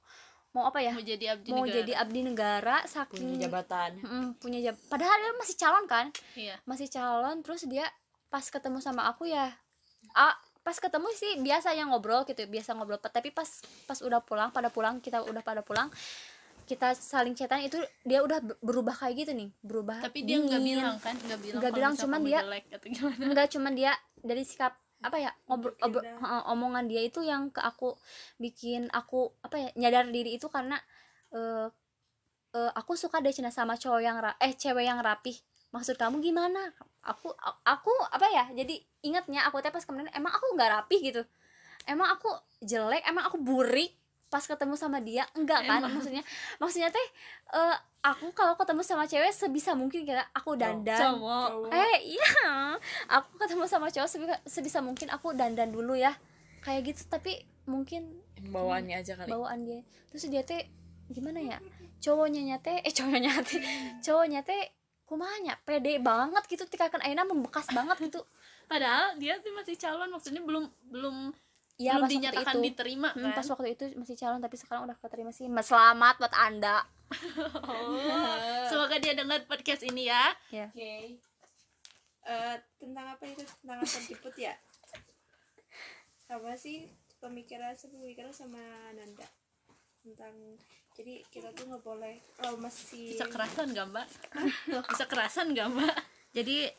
[0.51, 0.89] mau apa ya?
[0.95, 1.77] Mau jadi abdi mau negara.
[1.77, 3.91] jadi abdi negara punya saking jabatan.
[4.01, 6.05] Mm, punya jab padahal dia masih calon kan?
[6.33, 6.55] Iya.
[6.65, 7.85] Masih calon terus dia
[8.27, 9.53] pas ketemu sama aku ya
[10.11, 10.33] ah
[10.67, 12.99] pas ketemu sih biasa yang ngobrol gitu biasa ngobrol.
[12.99, 13.47] Tapi pas
[13.88, 15.88] pas udah pulang pada pulang kita udah pada pulang
[16.67, 19.47] kita saling chatan itu dia udah ber- berubah kayak gitu nih.
[19.62, 21.15] Berubah tapi dia nggak bilang kan?
[21.15, 22.43] Nggak bilang Nggak bilang, cuman dia-
[23.23, 25.77] enggak cuman dia dari sikap apa ya ngobrol
[26.49, 27.93] omongan dia itu yang ke aku
[28.36, 30.75] bikin aku apa ya nyadar diri itu karena
[31.32, 31.69] eh
[32.51, 35.38] eh, aku suka deh cina sama cowok yang ra- eh cewek yang rapih
[35.71, 36.71] maksud kamu gimana?
[37.03, 37.32] Aku
[37.63, 40.99] aku apa ya jadi ingatnya aku teh pas kemarin emang aku nggak rapih?
[40.99, 41.21] Gitu.
[41.88, 42.27] Emang aku
[42.63, 43.03] jelek?
[43.08, 43.95] Emang aku burik
[44.27, 45.23] pas ketemu sama dia?
[45.36, 46.23] Enggak kan maksudnya
[46.60, 47.08] maksudnya teh
[47.56, 50.99] eh, aku kalau ketemu sama cewek sebisa mungkin kira aku dandan.
[50.99, 51.71] Cowok.
[51.71, 52.75] Eh iya.
[53.08, 56.15] Aku ketemu sama cowok sebisa, sebisa mungkin aku dandan dulu ya.
[56.63, 59.32] Kayak gitu tapi mungkin bawaannya aja kali.
[59.32, 59.84] bawaan dia.
[60.12, 60.67] Terus dia teh
[61.08, 61.58] gimana ya
[62.03, 63.56] cowoknya nyate eh cowoknya nyate
[64.03, 64.62] cowoknya teh
[65.07, 68.19] kumanya pede banget gitu tikakan Aina membekas banget gitu.
[68.71, 71.31] Padahal dia tuh masih calon maksudnya belum belum
[71.79, 72.65] iya belum dinyatakan itu.
[72.67, 73.39] diterima Hmm, kan?
[73.39, 75.47] pas waktu itu masih calon tapi sekarang udah keterima sih.
[75.47, 76.83] Mas, selamat buat anda.
[77.63, 80.35] Oh, semoga dia dengar podcast ini ya.
[80.51, 81.15] Ya Oke.
[82.27, 83.39] Eh, tentang apa itu?
[83.63, 84.51] Tentang apa jemput ya?
[86.27, 86.91] Sama sih
[87.23, 88.59] pemikiran sepemikiran sama
[88.91, 89.23] Nanda?
[90.03, 90.35] Tentang
[90.97, 94.07] jadi kita tuh nggak boleh oh masih bisa kerasan gak mbak?
[94.91, 95.95] Bisa kerasan gak mbak?
[96.33, 96.73] Jadi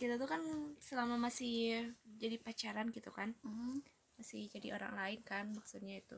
[0.00, 0.40] kita tuh kan
[0.80, 3.84] selama masih jadi pacaran gitu kan Hmm.
[4.16, 6.16] masih jadi orang lain kan maksudnya itu.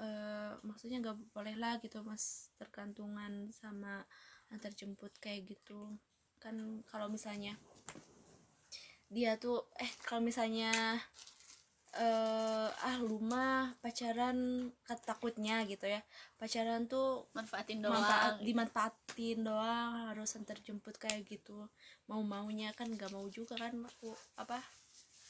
[0.00, 4.02] Eh maksudnya nggak boleh lah gitu mas tergantungan sama
[4.48, 6.00] antar jemput kayak gitu.
[6.40, 7.60] Kan kalau misalnya
[9.12, 10.72] dia tuh eh kalau misalnya
[11.92, 16.00] eh ah lumah pacaran kat- takutnya gitu ya.
[16.40, 18.00] Pacaran tuh manfaatin doang.
[18.00, 21.68] manfaat dimanfaatin doang harus antar jemput kayak gitu.
[22.08, 24.08] Mau maunya kan nggak mau juga kan aku
[24.40, 24.56] apa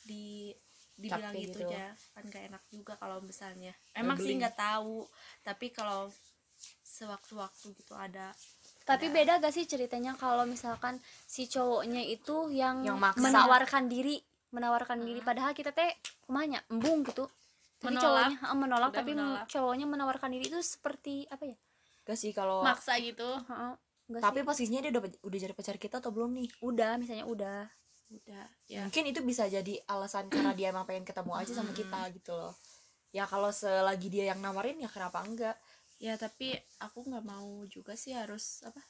[0.07, 0.55] di
[0.95, 1.71] dibilang Capek gitu gitu.
[1.73, 3.73] aja kan gak enak juga kalau misalnya.
[3.97, 5.03] Emang sih nggak tahu
[5.43, 6.07] tapi kalau
[6.87, 8.31] sewaktu-waktu gitu ada.
[8.83, 13.23] Tapi beda gak sih ceritanya kalau misalkan si cowoknya itu yang, Yang maksa.
[13.23, 14.19] menawarkan diri
[14.53, 15.25] menawarkan diri.
[15.25, 15.89] Padahal kita teh
[16.33, 17.29] kumanya embung gitu.
[17.77, 18.09] Tapi Menolak.
[18.33, 19.47] cowoknya eh, menolak Udah tapi menolak.
[19.53, 21.57] cowoknya menawarkan diri itu seperti apa ya?
[22.09, 23.29] Gak sih kalau maksa gitu.
[23.29, 23.73] Heeh,
[24.09, 24.47] enggak tapi sih?
[24.49, 26.49] posisinya dia udah udah jadi pacar kita atau belum nih?
[26.65, 27.69] Udah misalnya udah.
[28.09, 28.81] Udah ya.
[28.89, 32.57] Mungkin itu bisa jadi alasan karena dia emang pengen ketemu aja sama kita gitu loh.
[33.13, 35.61] Ya kalau selagi dia yang nawarin ya kenapa enggak?
[36.01, 38.81] Ya tapi aku nggak mau juga sih harus apa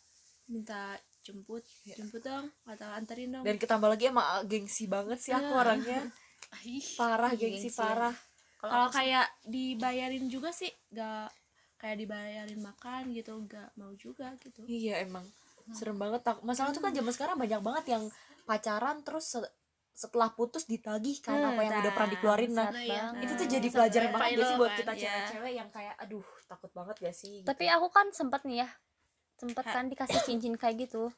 [0.47, 0.95] minta
[1.27, 1.67] jemput.
[1.83, 3.43] Jemput dong atau anterin dong.
[3.43, 6.07] Dan ketambah lagi emang gengsi banget sih aku orangnya.
[6.07, 6.11] Ih,
[6.97, 7.77] parah gengsi Gengsi ya.
[7.79, 8.15] parah.
[8.63, 11.27] Kalau kayak dibayarin juga sih nggak
[11.83, 14.63] kayak dibayarin makan gitu nggak mau juga gitu.
[14.67, 15.27] Iya emang.
[15.75, 16.23] Serem banget.
[16.23, 18.05] Tak masalah tuh kan zaman sekarang banyak banget yang
[18.47, 19.53] pacaran terus se-
[19.93, 22.51] setelah putus ditagih kan Hmm, apa yang udah pernah nah, dikeluarin.
[22.55, 23.03] Nah Nah, iya.
[23.21, 25.01] itu tuh jadi Sampai pelajaran banget gak sih buat kan, kita iya.
[25.03, 27.33] cewek-cewek yang kayak aduh takut banget gak sih?
[27.43, 27.47] Gitu.
[27.47, 28.69] tapi aku kan sempet nih ya
[29.37, 31.11] sempet kan dikasih cincin kayak gitu.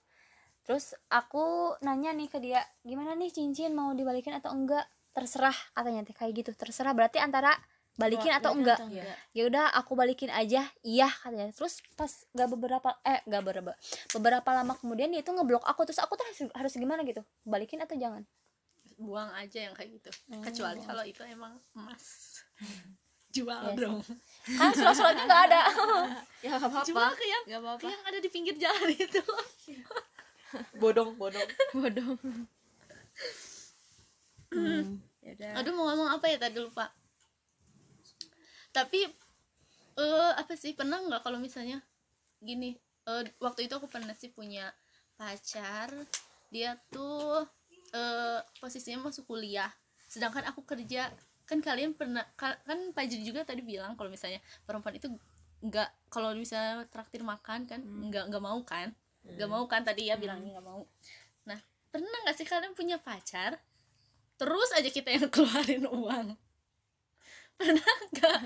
[0.64, 6.02] Terus aku nanya nih ke dia gimana nih cincin mau dibalikin atau enggak terserah katanya
[6.02, 6.50] teh kayak gitu.
[6.52, 7.54] Terserah berarti antara
[7.94, 8.82] balikin atau enggak.
[9.30, 10.66] ya udah aku balikin aja.
[10.82, 11.54] Iya katanya.
[11.54, 13.72] Terus pas gak beberapa eh gak beberapa
[14.10, 15.86] beberapa lama kemudian dia itu ngeblok aku.
[15.86, 17.22] Terus aku tuh harus, harus gimana gitu?
[17.46, 18.26] Balikin atau jangan?
[18.98, 20.10] Buang aja yang kayak gitu.
[20.42, 22.04] Kecuali kalau itu emang emas.
[23.34, 23.82] Jual Iya sih.
[23.82, 23.98] dong.
[24.46, 25.60] Kan surat-suratnya nggak ada.
[26.44, 26.84] Ya gak apa-apa.
[26.84, 27.80] Jual ke yang nggak apa-apa.
[27.80, 29.22] ke yang ada di pinggir jalan itu.
[30.78, 31.48] Bodong bodong.
[31.74, 32.14] Bodoh
[35.24, 36.36] ya aduh mau ngomong apa ya?
[36.38, 36.86] Tadi lupa.
[38.74, 39.00] Tapi
[39.94, 40.74] eh apa sih?
[40.74, 41.78] Pernah nggak kalau misalnya
[42.42, 42.74] gini
[43.08, 44.68] eh, waktu itu aku pernah sih punya
[45.16, 45.90] pacar.
[46.50, 47.46] Dia tuh
[47.94, 49.70] eh posisinya masuk kuliah.
[50.10, 51.10] Sedangkan aku kerja
[51.44, 55.12] kan kalian pernah ka- kan Pak Jiri juga tadi bilang kalau misalnya perempuan itu
[55.60, 58.92] nggak kalau misalnya traktir makan kan nggak nggak mau kan?
[59.24, 59.80] Nggak mau kan?
[59.86, 60.82] Tadi ya bilangnya nggak mau.
[61.48, 61.58] Nah
[61.92, 63.60] pernah nggak sih kalian punya pacar
[64.34, 66.28] terus aja kita yang keluarin uang.
[67.54, 68.38] Pernah nggak?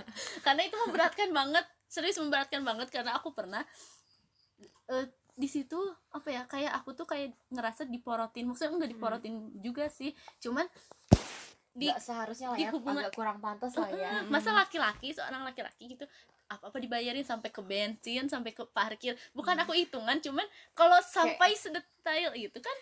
[0.43, 3.65] Karena itu memberatkan banget serius memberatkan banget karena aku pernah
[4.87, 5.79] eh, di situ
[6.11, 10.67] apa ya kayak aku tuh kayak ngerasa diporotin maksudnya enggak diporotin juga sih cuman
[11.73, 14.21] di Nggak seharusnya lah ya hubungan- agak kurang pantas lah ya.
[14.27, 16.05] Masa laki-laki seorang laki-laki gitu
[16.49, 21.53] apa apa dibayarin sampai ke bensin sampai ke parkir bukan aku hitungan cuman kalau sampai
[21.55, 22.77] sedetail itu kan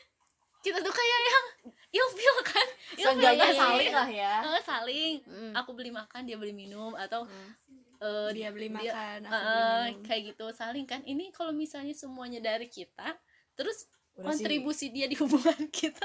[0.66, 1.46] kita tuh kayak yang
[1.94, 2.66] ilfil kan?
[2.92, 3.60] Seenggaknya gak sih?
[3.60, 4.34] saling lah ya.
[4.42, 5.12] Eh, saling.
[5.54, 7.22] Aku beli makan dia beli minum atau
[7.96, 10.02] eh, dia beli dia- makan aku eh, beli minum.
[10.02, 11.00] kayak gitu saling kan?
[11.02, 13.14] Ini kalau misalnya semuanya dari kita
[13.54, 14.42] terus Udah sih.
[14.42, 16.04] kontribusi dia di hubungan kita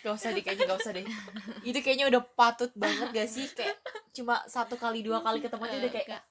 [0.00, 1.04] Gak usah deh kayaknya gak usah deh.
[1.62, 3.48] Itu kayaknya udah patut banget gak sih?
[3.50, 3.80] Kayak
[4.12, 6.22] cuma satu kali dua kali ketemu aja udah kayak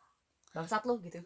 [0.51, 1.25] Bangsat lu gitu.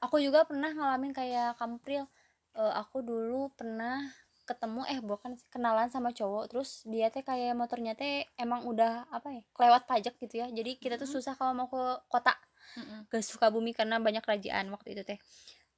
[0.00, 2.10] Aku juga pernah ngalamin kayak kampril.
[2.52, 4.02] Eh, aku dulu pernah
[4.46, 9.10] ketemu eh bukan sih, kenalan sama cowok terus dia teh kayak motornya teh emang udah
[9.10, 10.46] apa ya kelewat pajak gitu ya.
[10.48, 12.32] Jadi kita tuh susah kalau mau ke kota.
[12.76, 13.06] Mm-mm.
[13.06, 15.18] ke Sukabumi karena banyak kerajaan waktu itu teh.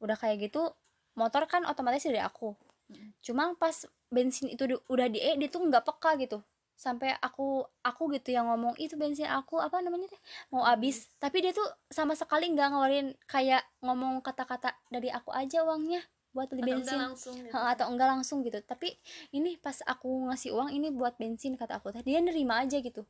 [0.00, 0.72] Udah kayak gitu
[1.16, 2.54] motor kan otomatis dari aku.
[2.88, 3.12] Mm.
[3.20, 6.40] cuma pas bensin itu di- udah di dia tuh nggak peka gitu.
[6.72, 10.20] Sampai aku aku gitu yang ngomong itu bensin aku apa namanya teh?
[10.48, 11.12] Mau habis.
[11.20, 16.00] Tapi dia tuh sama sekali nggak ngeluarin kayak ngomong kata-kata dari aku aja uangnya
[16.30, 16.98] buat beli atau enggak bensin.
[17.00, 17.52] langsung gitu.
[17.52, 18.58] Atau enggak langsung gitu.
[18.60, 18.88] Tapi
[19.30, 23.02] ini pas aku ngasih uang ini buat bensin kata aku teh dia nerima aja gitu.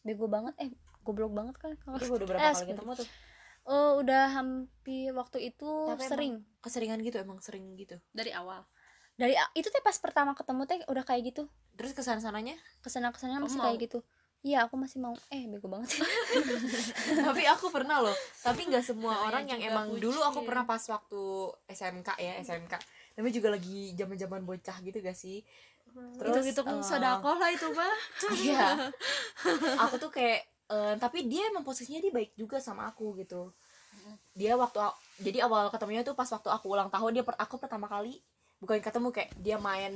[0.00, 0.54] Bego banget.
[0.56, 1.74] Eh goblok banget kan?
[1.76, 3.08] Kalau udah berapa Eh, kali ketemu tuh?
[3.62, 6.34] Oh udah hampir waktu itu Tapi emang- sering.
[6.60, 8.00] Keseringan gitu emang sering gitu?
[8.10, 8.64] Dari awal.
[9.14, 11.42] Dari itu teh pas pertama ketemu teh udah kayak gitu.
[11.76, 13.68] Terus ke sana-sananya ke sana ke sananya masih Oh, mau.
[13.68, 14.00] kayak gitu
[14.40, 15.14] iya aku masih mau.
[15.28, 16.02] Eh bego banget sih.
[17.28, 18.16] Tapi aku pernah loh.
[18.40, 20.48] Tapi nggak semua Namanya orang yang juga emang dulu aku bucin.
[20.48, 21.22] pernah pas waktu
[21.68, 22.74] SMK ya SMK
[23.20, 25.44] tapi juga lagi zaman zaman bocah gitu gak sih?
[26.16, 27.96] Terus itu eh, sodakoh lah itu mah.
[28.48, 28.88] iya.
[29.84, 33.52] Aku tuh kayak eh, tapi dia emang posisinya dia baik juga sama aku gitu.
[34.32, 34.78] Dia waktu
[35.20, 38.16] jadi awal ketemunya tuh pas waktu aku ulang tahun dia per, aku pertama kali
[38.62, 39.92] bukan ketemu kayak dia main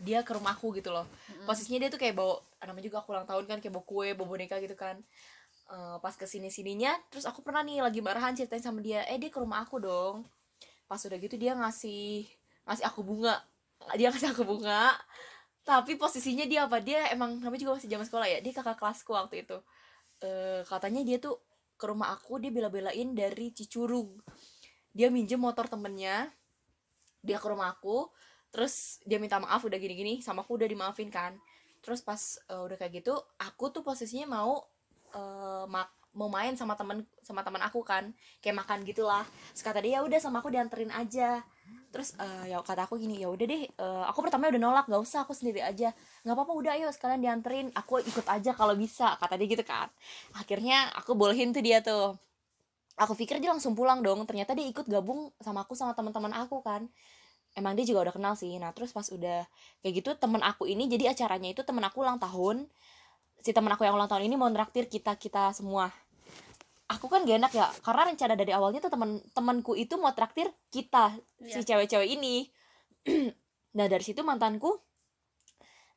[0.00, 1.06] dia ke rumahku gitu loh.
[1.46, 4.26] Posisinya dia tuh kayak bawa namanya juga aku ulang tahun kan kayak bawa kue bawa
[4.34, 4.98] boneka gitu kan.
[5.70, 9.16] Eh, pas ke sini sininya terus aku pernah nih lagi marahan ceritain sama dia eh
[9.16, 10.26] dia ke rumah aku dong.
[10.90, 12.26] Pas udah gitu dia ngasih
[12.68, 13.40] ngasih aku bunga.
[13.96, 14.92] Dia ngasih aku bunga.
[15.64, 16.80] Tapi posisinya dia apa?
[16.84, 19.56] Dia emang namanya juga masih zaman sekolah ya dia kakak kelasku waktu itu.
[20.20, 21.40] Eh katanya dia tuh
[21.74, 24.22] ke rumah aku dia bela-belain dari Cicurug
[24.94, 26.30] dia minjem motor temennya
[27.18, 28.06] dia ke rumah aku
[28.54, 31.34] terus dia minta maaf udah gini-gini sama aku udah dimaafin kan.
[31.82, 34.62] Terus pas eh, udah kayak gitu aku tuh posisinya mau
[35.18, 38.14] eh, mak- mau main sama temen sama teman aku kan.
[38.42, 39.24] Kayak makan gitulah.
[39.54, 41.42] Terus kata dia "Ya udah sama aku dianterin aja.
[41.90, 45.02] Terus eh, ya kata aku gini ya udah deh eh, aku pertama udah nolak gak
[45.02, 45.90] usah aku sendiri aja.
[46.26, 49.88] Nggak apa-apa udah ayo sekalian dianterin aku ikut aja kalau bisa kata dia gitu kan.
[50.38, 52.14] Akhirnya aku bolehin tuh dia tuh.
[52.94, 56.62] Aku pikir dia langsung pulang dong ternyata dia ikut gabung sama aku sama teman-teman aku
[56.62, 56.86] kan
[57.54, 58.50] emang dia juga udah kenal sih.
[58.58, 59.46] Nah terus pas udah
[59.80, 62.66] kayak gitu temen aku ini jadi acaranya itu temen aku ulang tahun.
[63.40, 65.90] Si temen aku yang ulang tahun ini mau nraktir kita kita semua.
[66.84, 70.52] Aku kan gak enak ya karena rencana dari awalnya tuh temen temanku itu mau traktir
[70.68, 72.50] kita si cewek-cewek ini.
[73.74, 74.70] Nah dari situ mantanku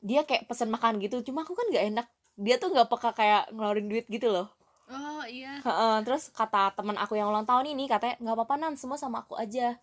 [0.01, 1.21] dia kayak pesen makan gitu.
[1.21, 2.07] Cuma aku kan gak enak.
[2.33, 4.49] Dia tuh nggak peka kayak ngeluarin duit gitu loh.
[4.89, 5.61] Oh iya.
[5.61, 8.73] Heeh, terus kata teman aku yang ulang tahun ini katanya nggak apa-apa nan.
[8.81, 9.77] Semua sama aku aja.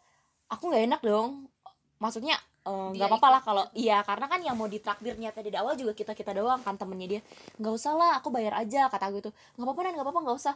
[0.50, 1.53] Aku nggak enak dong
[2.02, 5.58] maksudnya eh, nggak Dia apa-apa lah kalau iya karena kan yang mau ditraktir niatnya dari
[5.58, 7.20] awal juga kita kita doang kan temennya dia.
[7.60, 9.30] Nggak usah lah aku bayar aja kata aku itu
[9.60, 10.54] nggak apa-apa nggak apa-apa nggak usah.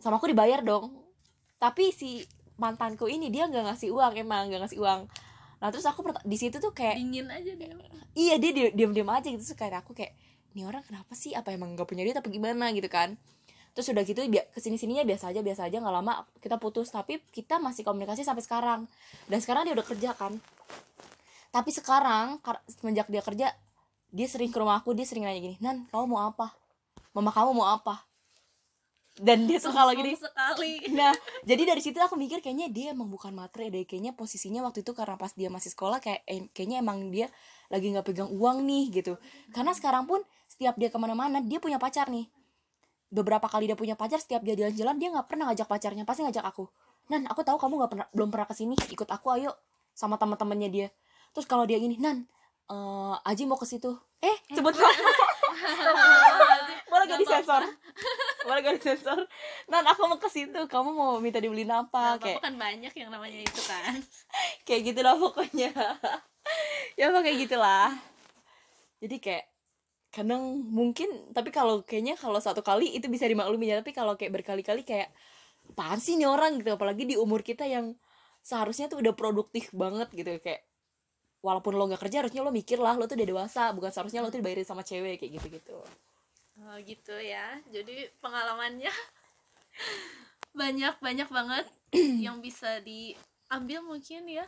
[0.00, 0.92] Sama aku dibayar dong.
[1.60, 2.24] Tapi si
[2.56, 5.00] mantanku ini dia nggak ngasih uang emang nggak ngasih uang.
[5.60, 7.72] Nah terus aku di situ tuh kayak dingin aja dia.
[8.16, 9.40] Iya dia di- diem-diem aja gitu.
[9.44, 10.16] Terus kayak aku kayak
[10.56, 11.36] ini orang kenapa sih?
[11.36, 12.72] Apa emang nggak punya duit apa gimana?
[12.72, 13.20] gitu kan.
[13.70, 16.88] Terus udah gitu bi- ke sini sininya biasa aja biasa aja nggak lama kita putus.
[16.88, 18.80] Tapi kita masih komunikasi sampai sekarang.
[19.28, 20.40] Dan sekarang dia udah kerja kan
[21.50, 23.48] tapi sekarang kar- semenjak dia kerja
[24.10, 26.54] dia sering ke rumah aku dia sering nanya gini nan kamu mau apa
[27.14, 28.06] mama kamu mau apa
[29.20, 31.12] dan dia tuh kalau gini sekali Nah,
[31.44, 33.84] jadi dari situ aku mikir kayaknya dia emang bukan matre deh.
[33.84, 37.28] Kayaknya posisinya waktu itu karena pas dia masih sekolah kayak eh, kayaknya emang dia
[37.68, 39.20] lagi nggak pegang uang nih gitu.
[39.52, 42.26] Karena sekarang pun setiap dia ke mana-mana dia punya pacar nih.
[43.10, 46.46] Beberapa kali dia punya pacar, setiap dia jalan-jalan dia nggak pernah ngajak pacarnya, pasti ngajak
[46.46, 46.70] aku.
[47.10, 49.50] Nan, aku tahu kamu nggak pernah belum pernah ke sini, ikut aku ayo
[50.00, 50.88] sama teman-temannya dia.
[51.36, 52.24] Terus kalau dia gini, Nan,
[52.72, 53.92] eh Aji mau ke situ.
[54.20, 54.72] Eh, sebut
[56.90, 57.62] boleh gak disensor?
[58.44, 59.20] boleh gak disensor?
[59.68, 60.60] Nan, aku mau ke situ.
[60.68, 62.16] Kamu mau minta dibeliin apa?
[62.16, 63.96] Nah, kayak kan banyak yang namanya itu kan
[64.68, 65.72] kayak gitu lah pokoknya.
[66.98, 67.92] ya apa kayak gitulah.
[69.00, 69.44] Jadi kayak
[70.10, 74.42] kadang mungkin tapi kalau kayaknya kalau satu kali itu bisa dimaklumi ya tapi kalau kayak
[74.42, 75.14] berkali-kali kayak
[75.70, 77.94] apaan sih nih orang gitu apalagi di umur kita yang
[78.40, 80.64] seharusnya tuh udah produktif banget gitu kayak
[81.40, 84.28] walaupun lo nggak kerja harusnya lo mikir lah lo tuh udah dewasa bukan seharusnya lo
[84.28, 85.78] tuh dibayarin sama cewek kayak gitu gitu
[86.60, 87.56] Oh gitu ya.
[87.72, 88.92] Jadi pengalamannya
[90.60, 91.66] banyak banyak banget
[92.26, 94.44] yang bisa diambil mungkin ya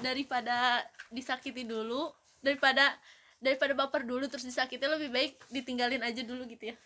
[0.00, 2.10] daripada disakiti dulu
[2.42, 2.96] daripada
[3.42, 6.76] daripada baper dulu terus disakiti lebih baik ditinggalin aja dulu gitu ya.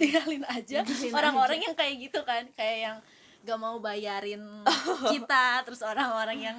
[0.00, 0.80] Tinggalin aja
[1.12, 2.96] orang-orang yang kayak gitu kan kayak yang
[3.44, 4.42] gak mau bayarin
[5.12, 6.58] kita terus orang-orang yang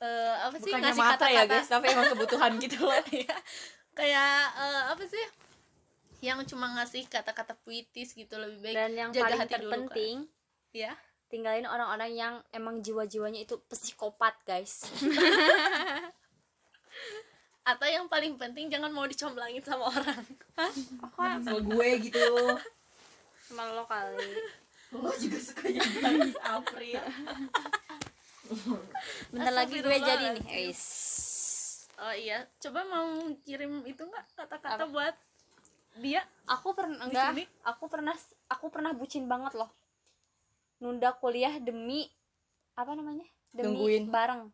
[0.00, 1.52] eh, apa sih bukannya ngasih ya kata-kata.
[1.52, 2.96] guys tapi emang kebutuhan gitu loh.
[3.12, 3.36] Ya
[3.94, 5.24] kayak eh, apa sih
[6.24, 10.16] yang cuma ngasih kata-kata puitis gitu lebih baik dan yang jaga paling hati dulu, terpenting
[10.24, 10.72] kan.
[10.72, 10.92] ya
[11.28, 14.86] tinggalin orang-orang yang emang jiwa-jiwanya itu psikopat guys.
[17.70, 20.22] Atau yang paling penting jangan mau dicomblangin sama orang.
[21.42, 22.28] Sama gue gitu.
[23.50, 24.62] Sama lo kali
[24.94, 25.84] lo juga suka yang
[26.56, 27.02] April.
[29.32, 30.82] Bentar lagi gue jadi nih guys.
[31.96, 33.06] Oh iya coba mau
[33.42, 35.14] kirim itu nggak kata-kata buat
[35.96, 36.22] dia?
[36.50, 37.44] Aku pernah enggak sini?
[37.62, 38.14] aku pernah
[38.50, 39.70] aku pernah bucin banget loh.
[40.78, 42.10] Nunda kuliah demi
[42.74, 43.24] apa namanya?
[43.54, 44.04] Demi Nungguin.
[44.10, 44.50] bareng.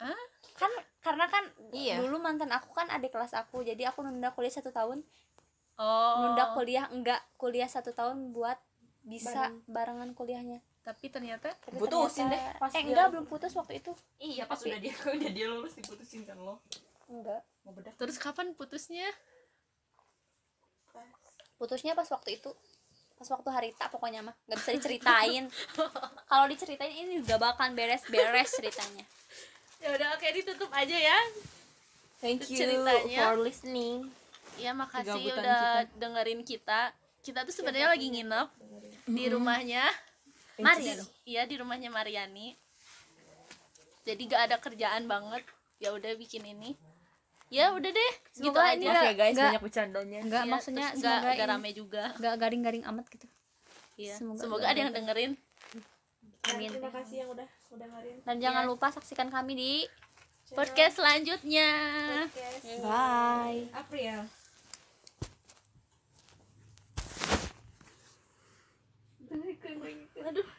[0.00, 0.18] Ah?
[0.58, 0.70] Kan
[1.00, 2.00] karena kan Iya.
[2.02, 5.06] dulu mantan aku kan adik kelas aku jadi aku nunda kuliah satu tahun.
[5.78, 6.14] Oh.
[6.20, 8.58] Nunda kuliah enggak kuliah satu tahun buat
[9.04, 9.52] bisa.
[9.64, 10.58] Barengan kuliahnya.
[10.80, 12.60] Tapi ternyata Tapi Putusin ternyata- deh.
[12.60, 13.92] pas eh dia- enggak belum putus waktu itu.
[14.18, 16.60] Iya pas udah dia udah dia lulus diputusin kan lo.
[17.06, 17.40] Enggak.
[17.62, 19.08] Mau bedak terus kapan putusnya?
[21.54, 22.50] Putusnya pas waktu itu.
[23.14, 24.34] Pas waktu hari tak pokoknya mah.
[24.44, 25.44] Nggak bisa diceritain.
[26.30, 29.04] Kalau diceritain ini gak bakalan beres-beres ceritanya.
[29.74, 31.18] Ya udah oke ditutup aja ya.
[32.16, 33.20] Thank you Ceritanya.
[33.20, 34.08] for listening.
[34.56, 36.88] Ya makasih udah dengerin kita
[37.24, 38.48] kita tuh sebenarnya lagi nginep
[39.08, 39.84] di rumahnya
[40.54, 42.54] dong iya di rumahnya Mariani.
[44.04, 45.42] Jadi gak ada kerjaan banget.
[45.80, 46.76] Ya udah bikin ini.
[47.48, 48.76] Ya udah deh gitu Semoga aja.
[48.76, 49.46] ini maaf ya guys Nggak.
[49.48, 52.04] banyak bercandanya nggak Iya, maksudnya nggak nggak ini rame juga.
[52.18, 53.26] nggak garing-garing amat gitu.
[53.94, 54.14] Iya.
[54.18, 55.32] Semoga semoga, ada yang dengerin.
[56.44, 56.68] Amin.
[56.70, 59.72] Terima kasih yang udah udah ngarin dan jangan lupa saksikan kami di
[60.52, 61.68] podcast selanjutnya.
[62.84, 63.70] Bye.
[63.72, 64.43] April
[70.26, 70.42] aduh